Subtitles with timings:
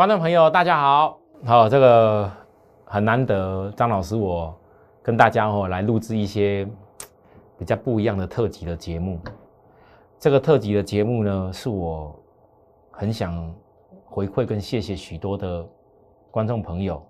[0.00, 2.32] 观众朋友，大家好，好，这个
[2.86, 4.58] 很难得，张老师我
[5.02, 6.66] 跟大家哦来录制一些
[7.58, 9.20] 比较不一样的特辑的节目。
[10.18, 12.18] 这个特辑的节目呢，是我
[12.90, 13.54] 很想
[14.06, 15.68] 回馈跟谢谢许多的
[16.30, 17.06] 观众朋友，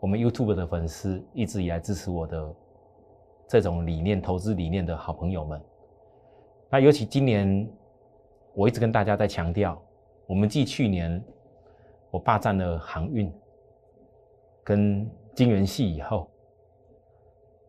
[0.00, 2.54] 我们 YouTube 的粉丝一直以来支持我的
[3.46, 5.62] 这种理念、投资理念的好朋友们。
[6.70, 7.70] 那尤其今年，
[8.54, 9.78] 我一直跟大家在强调，
[10.26, 11.22] 我们继去年
[12.12, 13.32] 我霸占了航运
[14.62, 16.30] 跟金元系以后，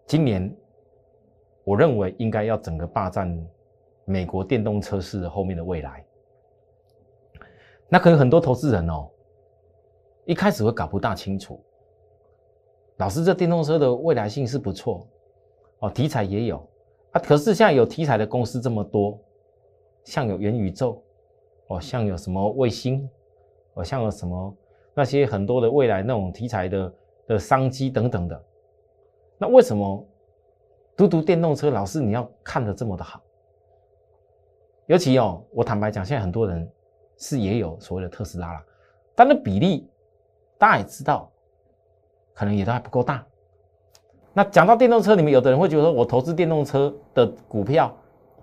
[0.06, 0.54] 今年
[1.64, 3.36] 我认为应该要整个霸占
[4.04, 6.06] 美国电动车市后面的未来。
[7.88, 9.10] 那可能很多投资人哦，
[10.26, 11.64] 一开始会搞不大清楚，
[12.98, 15.08] 老师这电动车的未来性是不错
[15.80, 16.62] 哦，题材也有。
[17.14, 17.22] 啊！
[17.22, 19.18] 可是现在有题材的公司这么多，
[20.04, 21.02] 像有元宇宙，
[21.68, 23.08] 哦，像有什么卫星，
[23.74, 24.56] 哦，像什么
[24.94, 26.94] 那些很多的未来那种题材的
[27.28, 28.44] 的商机等等的。
[29.38, 30.06] 那为什么
[30.96, 33.22] 嘟嘟电动车老师你要看的这么的好？
[34.88, 36.70] 尤其哦，我坦白讲，现在很多人
[37.18, 38.62] 是也有所谓的特斯拉了，
[39.16, 39.90] 但那比例
[40.58, 41.32] 大家也知道，
[42.34, 43.26] 可能也都还不够大。
[44.34, 47.96] 那讲到电动车，你们有的人会觉得说，我投资电动车的股票，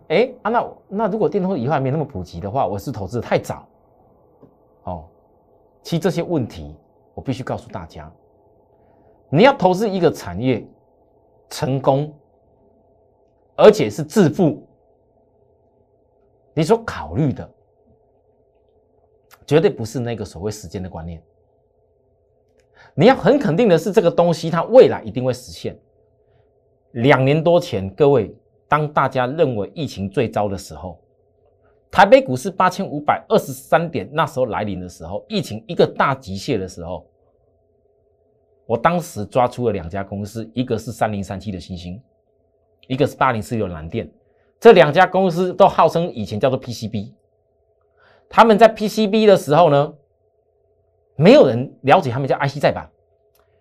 [0.09, 3.69] 哎啊，那那如果电动车以后还没那么普及的话，我是投资的太早。
[4.85, 5.05] 哦，
[5.83, 6.75] 其实这些问题，
[7.15, 8.13] 我必须告诉大家，
[9.31, 10.67] 你要投资一个产业
[11.49, 12.15] 成功，
[13.57, 14.67] 而且是致富，
[16.55, 17.51] 你所考虑的，
[19.47, 21.23] 绝对不是那个所谓时间的观念。
[22.95, 25.79] 你要很肯定的是，这个东西它未来一定会实现。
[26.93, 28.35] 两年多前，各位，
[28.69, 31.01] 当大家认为疫情最糟的时候，
[31.91, 37.05] 台北股市八千五百二十三点，那时候来临的时候，疫情一个大急泻的时候，
[38.67, 42.01] 我当时抓出了两家公司，一个是三零三七的星星，
[42.87, 44.09] 一个是八零四六蓝电，
[44.61, 47.13] 这两家公司都号称以前叫做 PCB，
[48.29, 49.95] 他们在 PCB 的时候呢？
[51.17, 52.89] 没有人了解他们叫 IC 再版，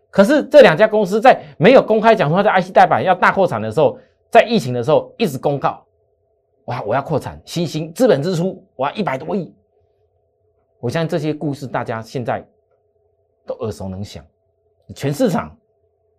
[0.10, 5.86] 可是这两家公司在没有公开讲说在 IC 代板要大扩产的时候，在疫情的时候一直公告，
[6.70, 9.52] 哇，我要扩产，新兴资本支出我要一百多亿。
[10.80, 12.48] 我相信这些故事大家现在
[13.44, 14.24] 都耳熟能详，
[14.96, 15.58] 全市场，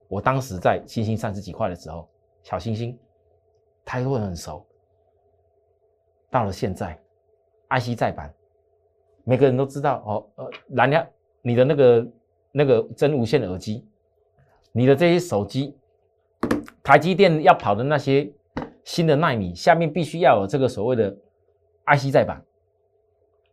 [0.08, 2.08] 我当时在新兴三十几块的时候，
[2.42, 2.98] 小星星，
[3.84, 4.66] 他会很熟。
[6.28, 6.98] 到了现在
[7.68, 8.34] ，IC 再版，
[9.22, 11.06] 每个人都知道哦，呃，蓝牙。
[11.42, 12.08] 你的那个
[12.50, 13.86] 那个真无线耳机，
[14.72, 15.78] 你的这些手机，
[16.82, 18.30] 台积电要跑的那些
[18.84, 21.10] 新的纳米，下面必须要有这个所谓的
[21.86, 22.42] IC 再版，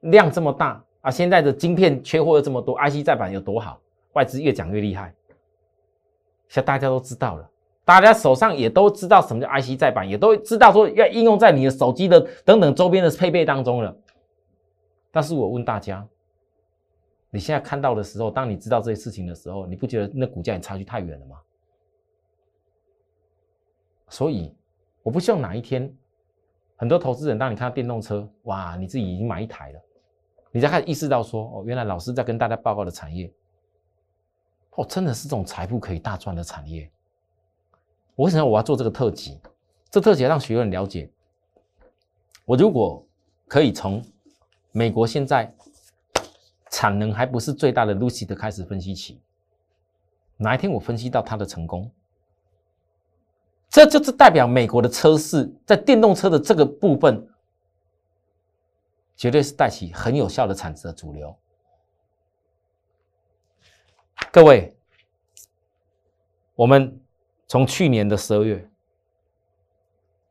[0.02, 1.12] 量这么大啊！
[1.12, 3.80] 现在的晶片缺货又这么多，IC 再版有多好？
[4.14, 5.14] 外资越讲越厉害，
[6.48, 7.50] 现在大家都知道了，
[7.86, 13.96] 大家手上也都知道什么叫 IC 再版，也都知道说要应用在你的手机的等等周边的配备当中了。
[15.12, 16.08] 但是我问大家。
[17.30, 21.36] 你现在看到的时候，当你知道这些事情的时候，你不觉得那股价也差距太远了吗？
[24.08, 24.56] 所以，
[25.07, 25.90] 我不希望哪一天，
[26.75, 29.81] 很多投资人当你看到电动车，哇，你自己已经买一台了，
[30.51, 33.31] 你才开始意识到说，哦，原来老师在跟大家报告的产业，
[34.72, 36.91] 哦，真的是这种财富可以大赚的产业。
[38.16, 39.40] 我为什么我要做这个特辑？
[39.90, 41.09] 这特辑让学员了解，
[42.44, 43.01] 我如果
[43.47, 44.03] 可以从
[44.74, 45.50] 美国现在。
[46.69, 49.22] 产能还不是最大的 Lucy 的开始分析起，
[50.35, 51.89] 哪一天我分析到它的成功，
[53.70, 57.28] 这就是代表美国的车市在电动车的这个部分，
[59.16, 61.36] 绝对是带起很有效的产值的主流。
[64.31, 64.75] 各位，
[66.56, 67.00] 我们
[67.48, 68.68] 从去年的十二月，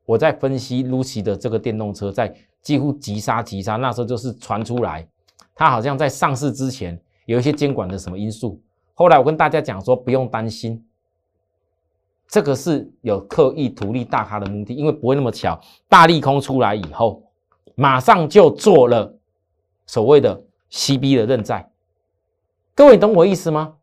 [0.05, 5.09] 我在分析 Lucy 的这个电动车，在几乎急杀急杀，那时候就是传出来。
[5.55, 8.61] 它好像在上市之前有一些监管的什么因素，
[8.94, 10.85] 后来我跟大家讲说不用担心，
[12.37, 17.23] 这个是有刻意图利大咖的目的，因为不会那么巧，大利空出来以后，
[17.75, 19.19] 马上就做了
[19.87, 21.73] 所谓的 CB 的认债，
[22.75, 23.77] 各位懂我意思吗？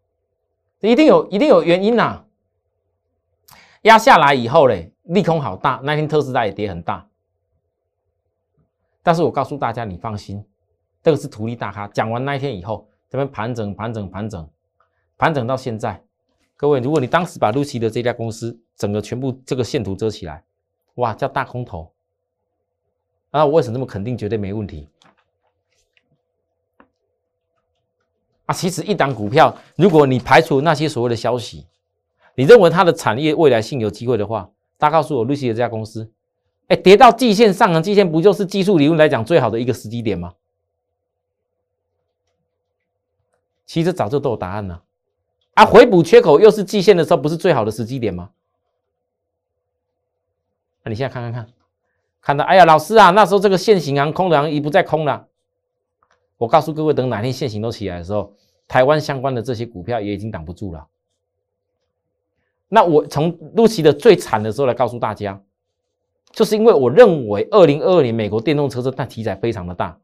[0.81, 2.25] 一定有一定有原因呐，
[3.81, 7.09] 压下来以后嘞，利空好大，那天特斯拉也跌很大，
[9.01, 10.45] 但是我告诉大家，你放心。
[11.01, 11.87] 这个是图利大咖。
[11.87, 14.47] 讲完那一天以后，这边盘整、盘整、盘整，
[15.17, 16.03] 盘整到现在。
[16.55, 20.43] 各位，如果你当时把露西的这家公司整个全部这个线图遮起来，
[20.95, 21.91] 哇，叫大空头。
[23.31, 24.87] 那我为什么那么肯定，绝对没问题？
[28.45, 31.65] 啊，其实一档股票，如果你排除那些所谓的消息，
[32.35, 36.11] 你认为它的产业未来性有机会的话，大家告诉我，露西的这家公司，
[36.67, 40.33] 哎，跌到季线上行，季线不就是技术理论来讲最好的一个时机点吗？
[43.65, 44.83] 其实早就都有答案了，
[45.53, 48.31] 啊回补缺口又是季线的时候，不是最好的时机点吗？
[50.83, 51.47] 那你现在看看看，
[52.21, 55.27] 看到，哎呀，老师啊，那时候这个现行航空的行已不再空了。
[56.37, 58.33] 我告诉各位，等哪天现行都起来的时候，
[58.67, 60.87] 台湾相关的这些股票也已经挡不住了。
[62.67, 65.41] 那我从陆奇的最惨的时候来告诉大家，
[66.31, 69.99] 就是因为我认为二零二二年美国电动车这大题材非常的大，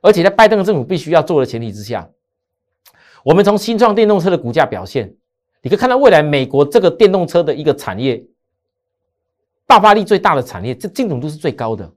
[0.00, 2.08] 而且在拜登政府必须要做的前提之下，
[3.24, 5.16] 我们从新创电动车的股价表现，
[5.62, 8.24] 你可以看到未来美国这个电动车的一个产业
[9.66, 11.90] 爆发力最大的产业，这精准度是最高的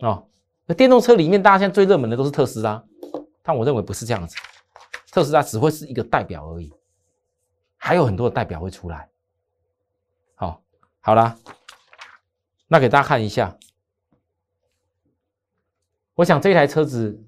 [0.00, 0.22] 啊。
[0.76, 2.84] 电动车里面，大家现在最热门的都是特斯拉，
[3.42, 4.36] 但我认为不是这样子，
[5.12, 6.72] 特斯拉只会是一个代表而已，
[7.76, 9.08] 还有很多的代表会出来。
[10.34, 10.60] 好，
[11.00, 11.38] 好啦，
[12.66, 13.56] 那给大家看一下，
[16.14, 17.20] 我想这台车子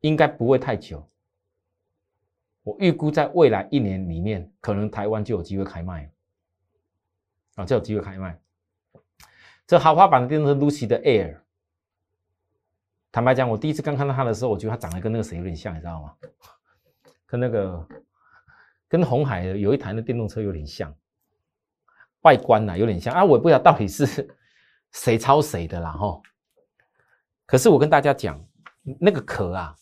[0.00, 1.08] 应该不会太久，
[2.62, 6.10] 我预估在未来一年里面，可能台湾就有机会开卖，
[7.56, 8.40] 啊，就有机会开卖。
[9.66, 11.38] 这豪华版的电动车 Lucy 的 Air。
[13.10, 16.14] 坦白讲，我第一次刚看到它的时候，我觉得它长得跟那个谁有点像，你知道吗？
[17.26, 17.86] 跟那个
[18.88, 20.94] 跟红海有一台的电动车有点像，
[22.22, 24.34] 外观呐有点像啊，我也不知道到底是
[24.92, 26.20] 谁抄谁的啦哈。
[27.44, 28.42] 可是我跟大家讲，
[29.00, 29.76] 那个壳啊，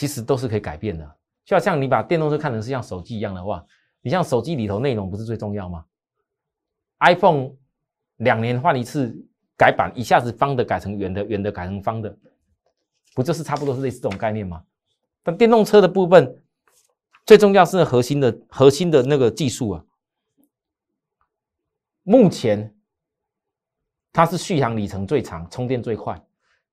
[0.00, 1.04] 其实都是可以改变的。
[1.44, 3.62] 就好像你把电动车看成是像手机一样的话，
[4.00, 5.84] 你像手机里头内容不是最重要吗
[7.00, 7.50] ？iPhone
[8.16, 9.26] 两年换一次。
[9.58, 12.16] 改版一下子方的改成圆的，圆的改成方的，
[13.14, 14.64] 不就是差不多是类似这种概念吗？
[15.22, 16.42] 但电动车的部分
[17.26, 19.84] 最重要是核心的核心的那个技术啊。
[22.04, 22.74] 目前
[24.14, 26.18] 它是续航里程最长、充电最快、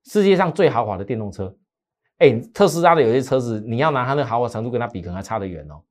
[0.04, 1.54] 世界上最豪华的电动车。
[2.18, 5.82] 哎，特斯拉的有些车子，你要拿它那豪华程度跟它比，可能还差得远哦。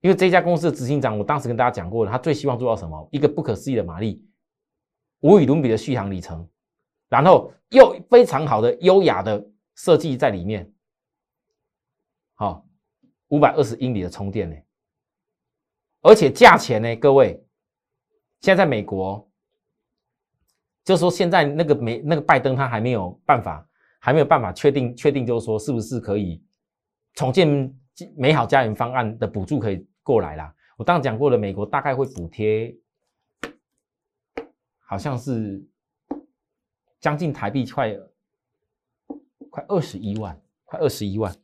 [0.00, 3.08] 因为这家公司的执行长，我当时跟大家讲过了，他最希望做到什么？
[3.12, 4.24] 一个不可思议的马力。
[5.20, 6.48] 无与伦比的续航里程，
[7.08, 10.68] 然后又非常好的优雅的设计在里面，
[12.34, 12.66] 好，
[13.28, 14.56] 五百二十英里的充电呢，
[16.00, 17.40] 而且价钱呢，各位，
[18.40, 19.30] 现在在美国，
[20.82, 23.64] 就说现在那个美那个拜登他还没有办法，
[24.04, 26.42] 还没有办法确定确定，就是说是不是可以
[27.14, 27.72] 重建
[28.16, 30.52] 美好家园方案的补助可以过来啦。
[30.76, 32.74] 我刚刚讲过了，美国大概会补贴。
[34.84, 35.64] 好像是
[37.00, 37.96] 将近台币快
[39.48, 41.34] 快二十一万，快二十一万。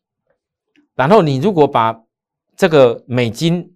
[0.95, 2.05] 然后你如果把
[2.57, 3.75] 这个美金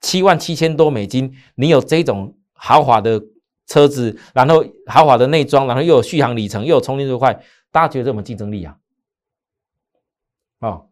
[0.00, 3.20] 七万七千多美金，你有这种豪华的
[3.66, 7.42] 车子，然后豪华的内装，然后又有续航里程，又有充电这块，
[7.74, 8.78] 大家觉得有没有竞争力啊？
[10.60, 10.88] 哦，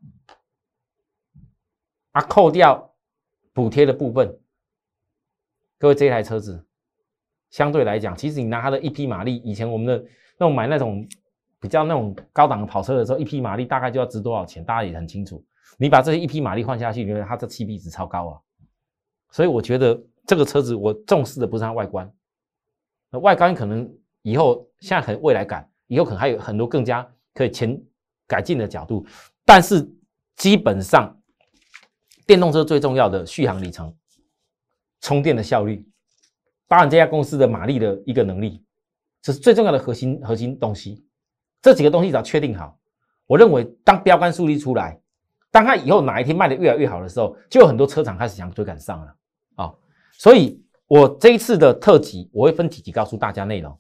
[2.11, 2.93] 啊，扣掉
[3.53, 4.37] 补贴的部分，
[5.79, 6.67] 各位这台车子。
[7.51, 9.97] 相对来讲，其实你拿它的一匹马力，以前我们的
[10.37, 11.07] 那种买那种
[11.61, 15.45] 比较那种高档的跑车的时候，一匹马力大概就要值多少钱，大家也很清楚。
[15.79, 18.41] 你把这些一匹马力换下去，你觉得它的气比值超高啊？
[19.31, 22.13] 所以我觉得这个车子我重视的不是它外观，
[23.09, 23.89] 那外观可能
[24.23, 27.79] 以后现在很未来感，以后可能还有很多更加可以前
[28.27, 29.05] 改进的角度，
[29.45, 29.87] 但是
[30.37, 31.15] 基本上
[32.27, 33.95] 电动车最重要的续航里程、
[35.03, 35.87] 充电的效率。
[36.67, 38.65] 包含这家公司的马力的一个能力，
[39.21, 41.05] 这是最重要的核心核心东西。
[41.61, 42.79] 这几个东西只要确定好，
[43.27, 44.99] 我认为当标杆树立出来，
[45.51, 49.15] 当它以后哪一天卖的越来越好的时候，就有很多车厂开始想追赶上了
[49.57, 49.75] 啊。
[50.13, 53.79] 所以我这一次的特辑，我会分几集告诉大家内容。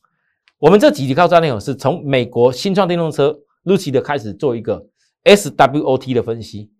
[0.62, 4.88] 我们这几集告诉大家内容是从美国新创电动车 Lucy 的开始做一个
[5.24, 6.70] SWOT 的分析，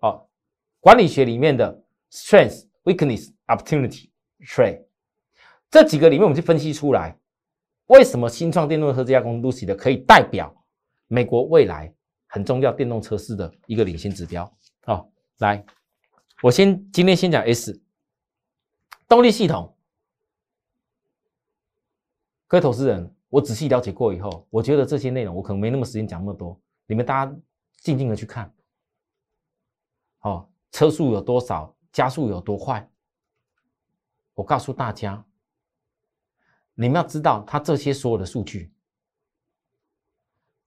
[0.00, 0.30] 好，
[0.78, 4.10] 管理学里面的 Strength、Weakness、Opportunity、
[4.46, 4.84] Trade。
[5.68, 7.18] 这几个里面，我们去分析出来，
[7.86, 10.54] 为什么新创电动车这家公司 Lucy 的可以代表
[11.08, 11.92] 美国未来
[12.28, 14.48] 很重要电动车市的一个领先指标。
[14.84, 15.66] 好，来，
[16.40, 17.82] 我先今天先讲 S
[19.08, 19.76] 动力系统。
[22.46, 27.36] 各位投资人，我仔细了解过以后，我觉得这些内容我可能没那么时间讲那么多，你们大家
[27.78, 28.54] 静静的去看。
[30.20, 32.88] 哦，车速有多少，加速有多快？
[34.34, 35.26] 我告诉大家。
[36.74, 38.72] 你们要知道，它这些所有的数据，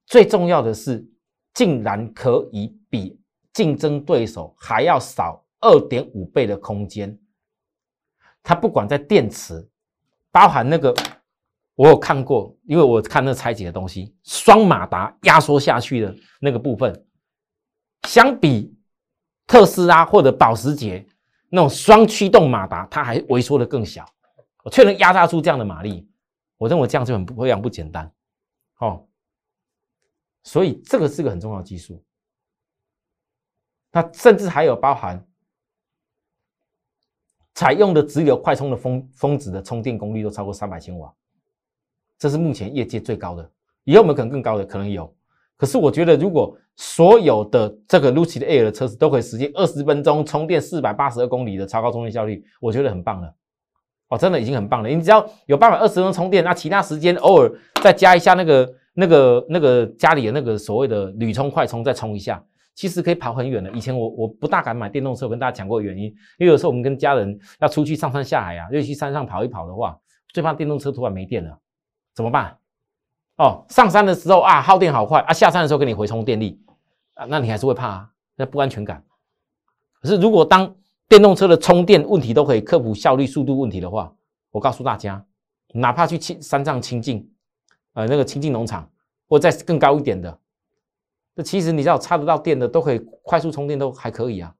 [0.05, 1.09] 最重要的是
[1.53, 3.17] 竟然可以比
[3.53, 7.17] 竞争对手还要少二点五倍的空间。
[8.43, 9.65] 它不管在电池，
[10.33, 10.93] 包含那个。
[11.77, 17.05] 我有看过，因为我看那拆解的东西，双马达压缩下去的那个部分，
[18.07, 18.75] 相比
[19.45, 21.05] 特斯拉或者保时捷
[21.49, 24.03] 那种双驱动马达，它还萎缩的更小，
[24.63, 26.09] 我却能压榨出这样的马力，
[26.57, 28.11] 我认为这样就很非常不简单，
[28.79, 29.07] 哦，
[30.41, 32.03] 所以这个是个很重要的技术。
[33.91, 35.23] 那甚至还有包含
[37.53, 41.13] 采用的直流快充的峰峰值的充电功率都超过三百千瓦。
[42.19, 43.49] 这是目前业界最高的，
[43.83, 45.13] 以后我们可能更高的可能有。
[45.55, 53.33] 可是我觉得，如果所有的这个 Lucid Air 的车子都可以实现二十分钟充电四百八十二公里的超高充电效率，我觉得很棒了。
[54.09, 54.87] 哦，真的已经很棒了。
[54.89, 62.41] 你只要有办法二十分钟充电，那其他时间偶尔再加一下那个、那个、那个家里的那个所谓的铝充快充，再充一下，
[62.75, 63.69] 其实可以跑很远的。
[63.71, 66.05] 以前我我不大敢买电动车，我跟大家讲过原因，
[66.37, 69.97] 因为有时候我们跟家人要出去上山下海啊，尤其山上跑一跑的话，
[70.33, 71.57] 最怕电动车突然没电了。
[72.17, 72.57] 怎么办？
[73.35, 76.59] 哦，上山的时候啊，耗电好快啊，下山的时候给你回充电力
[77.13, 79.05] 啊，那你还是会怕啊，那不安全感。
[80.01, 80.75] 可是如果当
[81.07, 84.11] 电动车的充电问题都可以克服效率、速度问题的话，
[84.49, 85.23] 我告诉大家，
[85.73, 87.29] 哪怕去清山上清净，
[87.93, 88.89] 呃，那个清净农场，
[89.29, 90.39] 或再更高一点的，
[91.35, 94.51] 那其实你知道插得到电的都可以快速充电，都还可以啊，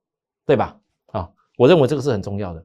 [0.46, 0.78] 对吧？
[1.06, 2.64] 啊，我认为这个是很重要的，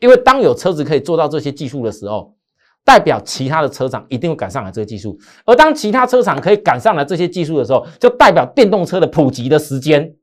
[0.00, 2.36] 因为当有车子可以做到这些技术的时候。
[2.84, 10.14] 代表其他的车厂一定会赶上来这个技术，而当其他车厂可以赶上来这些技术的时候，就代表电动车的普及的时间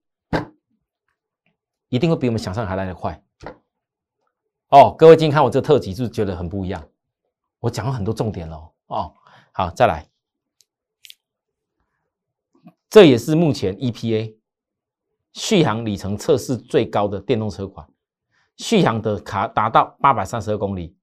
[1.89, 3.22] 一定会比我们想象还来得快。
[4.70, 6.88] 哦，各位今天看我这特辑，是不是觉得很不一样？
[7.60, 8.72] 我讲了很多重点喽。
[8.88, 9.13] 哦，
[9.51, 10.08] 好，再来，
[12.89, 14.36] 这也是目前 EPA
[15.34, 17.88] 续航里程测试最高的电动车款，
[18.58, 20.96] 续航的卡达到八百三十二公里。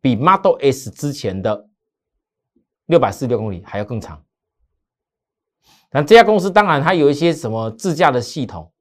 [0.00, 1.68] 比 Model S 之前的
[2.86, 4.24] 六百四十六公里还要更长。
[5.92, 8.72] 那这家公司当然它有一些什么自驾的系统，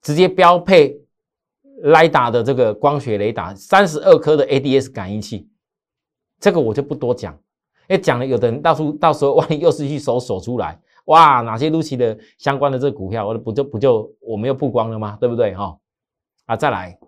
[0.00, 1.00] 直接标配
[1.84, 5.48] lida 的这个光学雷达，三十二颗的 ADS 感应器，
[6.40, 7.38] 这个我就不多讲。
[7.88, 15.16] 哎，讲了有的人到时到时候万一又是去搜索出来，哇，哪些 Lucy 的相关的这个股票，我不就不就我们又曝光了吗？
[15.20, 15.54] 对不对？
[15.54, 15.76] 哈，
[16.46, 16.98] 啊，再来。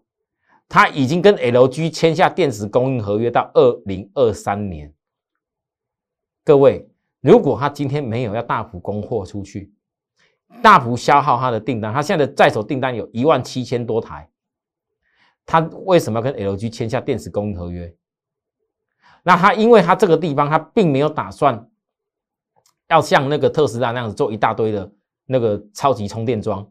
[0.69, 4.93] 他已经跟 LG 签下电池供应合约到二零二三年。
[6.45, 6.89] 各位，
[7.21, 9.73] 如果他今天没有要大幅供货出去，
[10.63, 14.29] 大幅消耗他的订单，他现在的在手订单有一万七千多台，
[15.47, 17.95] 他为什么要跟 LG 签下电池供应合约？
[19.23, 21.71] 那他因为他这个地方他并没有打算
[22.89, 24.93] 要像那个特斯拉那样子做一大堆的
[25.25, 26.71] 那个超级充电桩，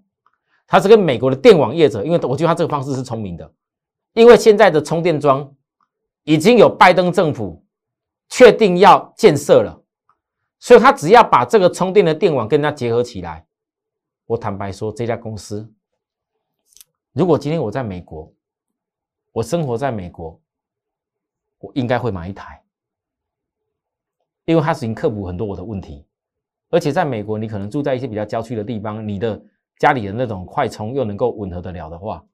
[0.68, 3.52] 他是跟美国的电网业者，因为我觉得他这个方式是聪明的。
[4.14, 5.56] 因为现在的充电桩
[6.24, 7.66] 已经有拜登政府
[8.30, 9.84] 确定要建设了，
[10.60, 13.46] 所以他只要把这个充电的电网跟它结合起来。
[14.26, 15.70] 我坦白说，这家公司，
[17.12, 18.34] 如果今天我在美国，
[19.32, 20.40] 我生活在美国，
[21.60, 22.64] 我应该会买一台，
[24.46, 26.06] 因为它已经克服很多我的问题。
[26.70, 29.40] 而且在美国，你可能住在一些比较郊区的地方，你的
[29.78, 32.26] 家里的那种快充又能够吻合得了的话。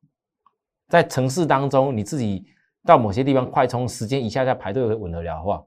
[0.89, 2.45] 在城市当中，你自己
[2.83, 5.63] 到某些地方快充时间一下下排队会稳得了的话，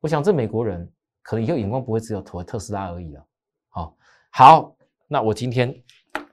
[0.00, 0.90] 我想这美国人
[1.22, 3.24] 可能以后眼光不会只有投特斯拉而已了。
[3.68, 3.94] 好，
[4.30, 4.74] 好，
[5.06, 5.74] 那我今天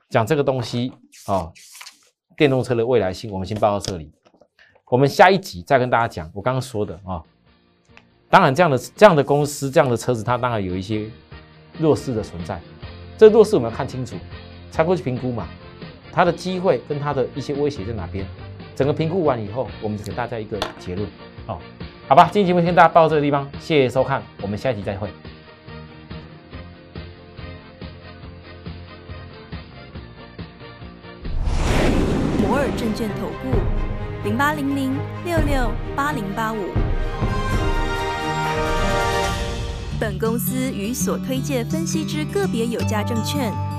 [0.09, 0.93] 讲这个东西
[1.27, 1.51] 啊，
[2.37, 4.09] 电动车的未来性，我们先报到这里。
[4.85, 7.21] 我们下一集再跟大家讲我刚刚说的啊。
[8.29, 11.09] 当然，这样的这样的公司，这样的车子，它当然有一些
[11.77, 12.61] 弱势的存在。
[13.17, 14.15] 这弱势我们要看清楚，
[14.71, 15.47] 才会去评估嘛。
[16.11, 18.25] 它的机会跟它的一些威胁在哪边？
[18.75, 21.07] 整个评估完以后，我们给大家一个结论。
[21.47, 21.57] 哦，
[22.07, 25.09] 好吧，今天节目先大家到这个地方，谢谢收看，我们下一集再会。
[32.41, 33.57] 摩尔证券投顾
[34.23, 34.93] 零八零零
[35.25, 36.57] 六六八零八五。
[39.99, 43.51] 本公司与所推介分析之个别有价证券。